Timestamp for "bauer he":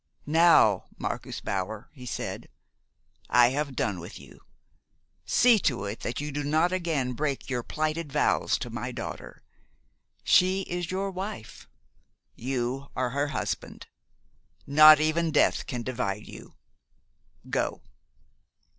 1.41-2.07